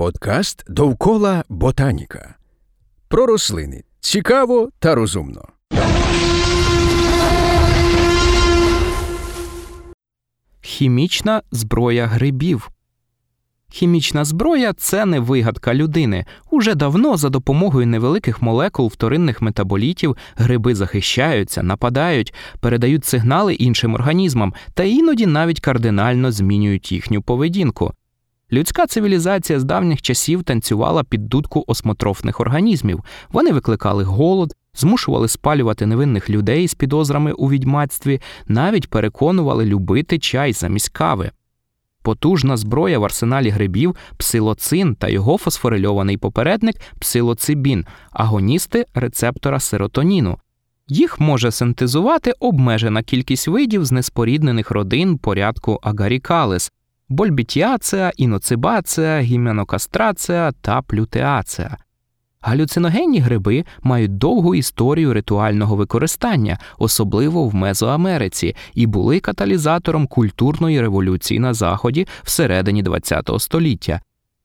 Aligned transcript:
Подкаст 0.00 0.64
довкола 0.68 1.44
ботаніка. 1.48 2.34
Про 3.08 3.26
рослини 3.26 3.84
цікаво 4.00 4.68
та 4.78 4.94
розумно. 4.94 5.48
Хімічна 10.60 11.42
зброя 11.50 12.06
грибів. 12.06 12.70
Хімічна 13.68 14.24
зброя 14.24 14.72
це 14.72 15.06
не 15.06 15.20
вигадка 15.20 15.74
людини. 15.74 16.24
Уже 16.50 16.74
давно 16.74 17.16
за 17.16 17.28
допомогою 17.28 17.86
невеликих 17.86 18.42
молекул 18.42 18.86
вторинних 18.88 19.42
метаболітів 19.42 20.16
гриби 20.36 20.74
захищаються, 20.74 21.62
нападають, 21.62 22.34
передають 22.60 23.04
сигнали 23.04 23.54
іншим 23.54 23.94
організмам 23.94 24.54
та 24.74 24.82
іноді 24.82 25.26
навіть 25.26 25.60
кардинально 25.60 26.32
змінюють 26.32 26.92
їхню 26.92 27.22
поведінку. 27.22 27.94
Людська 28.52 28.86
цивілізація 28.86 29.60
з 29.60 29.64
давніх 29.64 30.02
часів 30.02 30.42
танцювала 30.42 31.04
під 31.04 31.28
дудку 31.28 31.64
осмотрофних 31.66 32.40
організмів. 32.40 33.04
Вони 33.32 33.52
викликали 33.52 34.04
голод, 34.04 34.54
змушували 34.74 35.28
спалювати 35.28 35.86
невинних 35.86 36.30
людей 36.30 36.68
з 36.68 36.74
підозрами 36.74 37.32
у 37.32 37.50
відьмацтві, 37.50 38.20
навіть 38.48 38.90
переконували 38.90 39.64
любити 39.64 40.18
чай 40.18 40.52
замість 40.52 40.88
кави. 40.88 41.30
Потужна 42.02 42.56
зброя 42.56 42.98
в 42.98 43.04
арсеналі 43.04 43.48
грибів 43.48 43.96
псилоцин 44.16 44.94
та 44.94 45.08
його 45.08 45.38
фосфорильований 45.38 46.16
попередник 46.16 46.76
псилоцибін, 46.98 47.86
агоністи 48.10 48.84
рецептора 48.94 49.60
серотоніну. 49.60 50.38
Їх 50.88 51.20
може 51.20 51.50
синтезувати 51.50 52.32
обмежена 52.40 53.02
кількість 53.02 53.48
видів 53.48 53.84
з 53.84 53.92
неспоріднених 53.92 54.70
родин 54.70 55.18
порядку 55.18 55.78
агарікалес, 55.82 56.72
больбітіація, 57.10 58.12
іноцибація, 58.16 59.20
гіменокастрація 59.20 60.52
та 60.60 60.82
плютеація. 60.82 61.76
Галюциногенні 62.40 63.20
гриби 63.20 63.64
мають 63.82 64.18
довгу 64.18 64.54
історію 64.54 65.14
ритуального 65.14 65.76
використання, 65.76 66.58
особливо 66.78 67.44
в 67.44 67.54
Мезоамериці, 67.54 68.56
і 68.74 68.86
були 68.86 69.20
каталізатором 69.20 70.06
культурної 70.06 70.80
революції 70.80 71.40
на 71.40 71.54
Заході 71.54 72.06
всередині 72.22 72.84
ХХ 72.84 73.40
століття. 73.40 74.00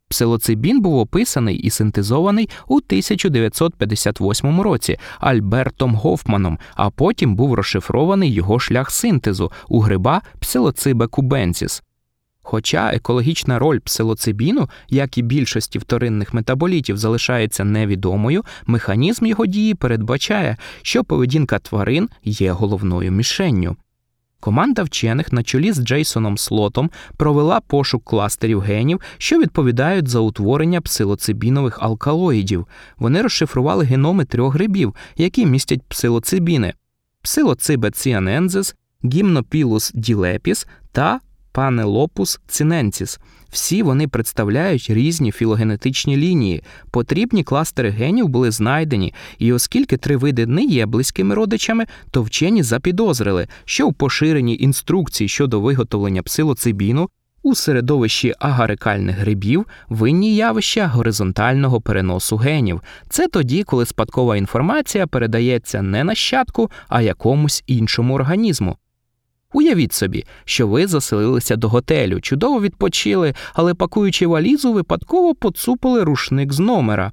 Псилоцибін 0.10 0.82
був 0.82 0.98
описаний 0.98 1.58
і 1.58 1.70
синтезований 1.70 2.50
у 2.68 2.76
1958 2.76 4.62
році 4.62 4.98
Альбертом 5.20 5.96
Гофманом, 5.96 6.60
а 6.76 6.90
потім 6.90 7.36
був 7.36 7.54
розшифрований 7.54 8.34
його 8.34 8.60
шлях 8.60 8.92
синтезу 8.92 9.52
у 9.68 9.80
гриба 9.80 10.22
псилоцибе 10.40 11.08
кубенсіс. 11.08 11.84
Хоча 12.48 12.92
екологічна 12.94 13.60
роль 13.60 13.80
псилоцибіну, 13.80 14.70
як 14.90 15.18
і 15.18 15.22
більшості 15.22 15.80
вторинних 15.80 16.34
метаболітів, 16.34 16.98
залишається 16.98 17.64
невідомою, 17.64 18.44
механізм 18.66 19.26
його 19.26 19.46
дії 19.46 19.74
передбачає, 19.74 20.58
що 20.82 21.04
поведінка 21.04 21.60
тварин 21.60 22.10
є 22.24 22.52
головною 22.52 23.12
мішенню. 23.12 23.76
Команда 24.40 24.84
вчених 24.84 25.34
на 25.34 25.44
чолі 25.44 25.72
з 25.72 25.80
Джейсоном 25.80 26.38
Слотом 26.38 26.92
провела 27.18 27.60
пошук 27.60 28.04
кластерів 28.04 28.60
генів, 28.60 29.02
що 29.18 29.40
відповідають 29.40 30.08
за 30.08 30.20
утворення 30.20 30.82
псилоцибінових 30.82 31.84
алкалоїдів. 31.84 32.68
Вони 32.98 33.22
розшифрували 33.22 33.86
геноми 33.86 34.26
трьох 34.26 34.54
грибів, 34.54 34.96
які 35.18 35.46
містять 35.46 35.84
псилоцибіни: 35.88 36.74
псилоцибе 37.22 37.92
ціанензис, 37.92 38.76
гімнопілус 39.04 39.92
ділепіс 39.96 40.68
та 40.92 41.20
Панелопус 41.56 42.40
циненсіс. 42.48 43.20
Всі 43.50 43.84
вони 43.84 44.08
представляють 44.08 44.90
різні 44.90 45.32
філогенетичні 45.32 46.18
лінії. 46.18 46.64
Потрібні 46.92 47.44
кластери 47.44 47.90
генів 47.90 48.28
були 48.28 48.52
знайдені, 48.52 49.14
і 49.40 49.54
оскільки 49.54 49.98
три 49.98 50.18
види 50.18 50.46
не 50.46 50.64
є 50.64 50.86
близькими 50.86 51.36
родичами, 51.36 51.86
то 52.12 52.22
вчені 52.24 52.64
запідозрили, 52.64 53.48
що 53.66 53.88
в 53.88 53.94
поширенні 53.94 54.58
інструкцій 54.58 55.28
щодо 55.28 55.62
виготовлення 55.62 56.24
псилоцибіну 56.24 57.10
у 57.44 57.56
середовищі 57.56 58.34
агарикальних 58.40 59.18
грибів 59.18 59.66
винні 59.90 60.36
явища 60.36 60.88
горизонтального 60.88 61.82
переносу 61.82 62.38
генів. 62.38 62.82
Це 63.10 63.28
тоді, 63.28 63.64
коли 63.64 63.86
спадкова 63.86 64.38
інформація 64.38 65.08
передається 65.08 65.82
не 65.82 66.04
нащадку, 66.04 66.72
а 66.88 67.02
якомусь 67.02 67.64
іншому 67.68 68.14
організму. 68.14 68.78
Уявіть 69.54 69.94
собі, 69.94 70.26
що 70.46 70.68
ви 70.68 70.88
заселилися 70.88 71.56
до 71.56 71.70
готелю, 71.70 72.22
чудово 72.22 72.62
відпочили, 72.62 73.34
але 73.54 73.74
пакуючи 73.74 74.28
валізу, 74.28 74.74
випадково 74.74 75.36
поцупили 75.36 76.04
рушник 76.04 76.54
з 76.54 76.60
номера. 76.60 77.12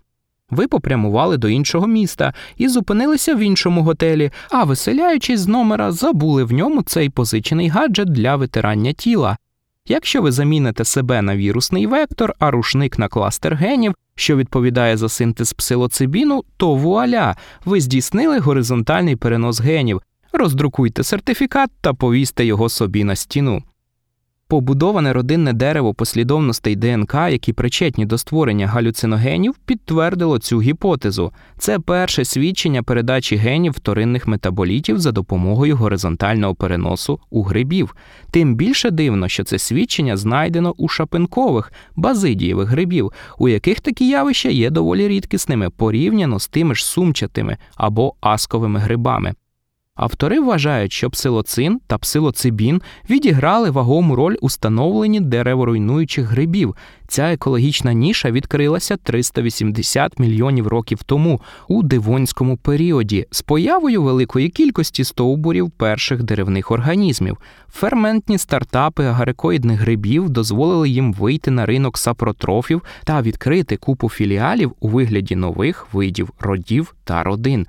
Ви 0.51 0.69
попрямували 0.69 1.37
до 1.37 1.49
іншого 1.49 1.87
міста 1.87 2.35
і 2.57 2.69
зупинилися 2.69 3.35
в 3.35 3.39
іншому 3.39 3.83
готелі, 3.83 4.31
а 4.51 4.65
виселяючись 4.65 5.41
з 5.41 5.47
номера, 5.47 5.93
забули 5.93 6.45
в 6.45 6.53
ньому 6.53 6.83
цей 6.83 7.11
позичений 7.11 7.69
гаджет 7.69 8.09
для 8.09 8.37
витирання 8.37 8.93
тіла. 8.93 9.37
Якщо 9.87 10.23
ви 10.23 10.33
заміните 10.33 10.85
себе 10.85 11.23
на 11.23 11.37
вірусний 11.37 11.87
вектор, 11.87 12.35
а 12.39 12.51
рушник 12.51 12.99
на 12.99 13.09
кластер 13.09 13.55
генів, 13.55 13.95
що 14.15 14.37
відповідає 14.37 14.97
за 14.97 15.09
синтез 15.09 15.53
псилоцибіну, 15.53 16.45
то 16.57 16.75
вуаля, 16.75 17.37
ви 17.65 17.81
здійснили 17.81 18.39
горизонтальний 18.39 19.17
перенос 19.17 19.61
генів, 19.61 20.03
роздрукуйте 20.33 21.03
сертифікат 21.03 21.71
та 21.81 21.95
повісьте 21.95 22.45
його 22.45 22.69
собі 22.69 23.05
на 23.05 23.17
стіну. 23.17 23.63
Побудоване 24.53 25.13
родинне 25.13 25.53
дерево 25.53 25.95
послідовностей 25.95 26.77
ДНК, 26.77 27.15
які 27.15 27.53
причетні 27.53 28.07
до 28.07 28.19
створення 28.19 28.67
галюциногенів, 28.67 29.55
підтвердило 29.55 30.39
цю 30.39 30.61
гіпотезу. 30.61 31.33
Це 31.59 31.79
перше 31.79 32.25
свідчення 32.25 32.83
передачі 32.83 33.37
генів 33.37 33.73
вторинних 33.73 34.27
метаболітів 34.27 34.99
за 34.99 35.13
допомогою 35.13 35.77
горизонтального 35.77 36.55
переносу 36.55 37.21
у 37.31 37.43
грибів. 37.43 37.97
Тим 38.31 38.55
більше 38.55 38.91
дивно, 38.91 39.29
що 39.29 39.45
це 39.45 39.59
свідчення 39.59 40.17
знайдено 40.17 40.75
у 40.77 40.89
шапинкових 40.89 41.73
базидієвих 41.97 42.69
грибів, 42.69 43.13
у 43.39 43.49
яких 43.49 43.81
такі 43.81 44.09
явища 44.09 44.49
є 44.49 44.71
доволі 44.71 45.09
рідкісними 45.09 45.71
порівняно 45.71 46.41
з 46.41 46.49
тими 46.49 46.75
ж 46.75 46.85
сумчатими 46.85 47.57
або 47.77 48.15
асковими 48.21 48.81
грибами. 48.81 49.35
Автори 50.03 50.41
вважають, 50.41 50.93
що 50.93 51.11
псилоцин 51.11 51.81
та 51.87 51.99
псилоцибін 51.99 52.83
відіграли 53.11 53.71
вагому 53.71 54.17
роль 54.17 54.37
у 54.41 54.51
становленні 54.51 55.21
дереворуйнуючих 55.21 56.27
грибів. 56.27 56.77
Ця 57.09 57.33
екологічна 57.33 57.93
ніша 57.93 58.31
відкрилася 58.31 58.97
380 58.97 60.19
мільйонів 60.19 60.67
років 60.67 61.03
тому 61.03 61.41
у 61.69 61.83
дивонському 61.83 62.57
періоді 62.57 63.27
з 63.31 63.43
появою 63.43 64.03
великої 64.03 64.49
кількості 64.49 65.05
стовбурів 65.05 65.71
перших 65.71 66.23
деревних 66.23 66.71
організмів. 66.71 67.37
Ферментні 67.73 68.39
стартапи 68.39 69.05
агарикоїдних 69.05 69.81
грибів 69.81 70.31
дозволили 70.31 70.89
їм 70.89 71.13
вийти 71.13 71.51
на 71.51 71.67
ринок 71.67 71.99
сапротрофів 71.99 72.83
та 73.05 73.23
відкрити 73.23 73.77
купу 73.77 74.09
філіалів 74.09 74.73
у 74.81 74.89
вигляді 74.89 75.37
нових 75.37 75.87
видів 75.93 76.31
родів 76.41 76.95
та 77.05 77.23
родин. 77.23 77.67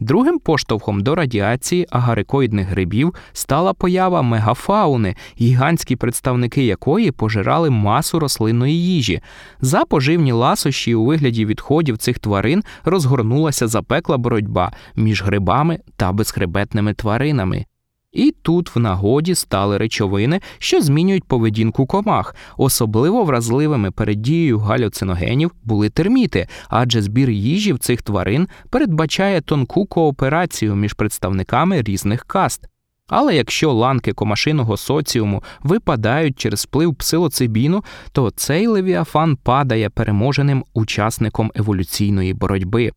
Другим 0.00 0.38
поштовхом 0.38 1.00
до 1.00 1.14
радіації 1.14 1.86
агарикоїдних 1.90 2.68
грибів 2.68 3.14
стала 3.32 3.72
поява 3.72 4.22
мегафауни, 4.22 5.16
гігантські 5.40 5.96
представники 5.96 6.64
якої 6.64 7.10
пожирали 7.10 7.70
масу 7.70 8.18
рослинної 8.18 8.84
їжі. 8.84 9.20
За 9.60 9.84
поживні 9.84 10.32
ласощі 10.32 10.94
у 10.94 11.04
вигляді 11.04 11.46
відходів 11.46 11.98
цих 11.98 12.18
тварин 12.18 12.64
розгорнулася 12.84 13.68
запекла 13.68 14.16
боротьба 14.16 14.72
між 14.96 15.22
грибами 15.22 15.78
та 15.96 16.12
безхребетними 16.12 16.94
тваринами. 16.94 17.64
І 18.14 18.34
тут 18.42 18.76
в 18.76 18.78
нагоді 18.78 19.34
стали 19.34 19.78
речовини, 19.78 20.40
що 20.58 20.80
змінюють 20.80 21.24
поведінку 21.24 21.86
комах. 21.86 22.34
Особливо 22.56 23.24
вразливими 23.24 23.90
перед 23.90 24.22
дією 24.22 24.58
галюциногенів 24.58 25.50
були 25.64 25.90
терміти, 25.90 26.48
адже 26.68 27.02
збір 27.02 27.30
їжі 27.30 27.72
в 27.72 27.78
цих 27.78 28.02
тварин 28.02 28.48
передбачає 28.70 29.40
тонку 29.40 29.86
кооперацію 29.86 30.74
між 30.74 30.92
представниками 30.92 31.82
різних 31.82 32.24
каст. 32.24 32.68
Але 33.08 33.36
якщо 33.36 33.72
ланки 33.72 34.12
комашиного 34.12 34.76
соціуму 34.76 35.42
випадають 35.62 36.38
через 36.38 36.64
вплив 36.64 36.94
псилоцибіну, 36.94 37.84
то 38.12 38.30
цей 38.30 38.66
левіафан 38.66 39.36
падає 39.36 39.90
переможеним 39.90 40.64
учасником 40.74 41.52
еволюційної 41.54 42.34
боротьби. 42.34 42.92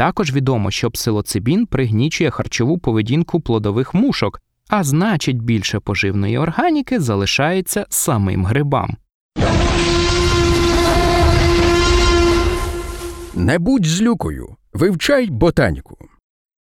Також 0.00 0.32
відомо, 0.32 0.70
що 0.70 0.90
псилоцибін 0.90 1.66
пригнічує 1.66 2.30
харчову 2.30 2.78
поведінку 2.78 3.40
плодових 3.40 3.94
мушок, 3.94 4.40
а 4.68 4.84
значить, 4.84 5.42
більше 5.42 5.80
поживної 5.80 6.38
органіки 6.38 7.00
залишається 7.00 7.86
самим 7.88 8.44
грибам. 8.44 8.96
Не 13.34 13.58
будь 13.58 13.86
злюкою, 13.86 14.56
вивчай 14.72 15.26
ботаніку. 15.30 15.98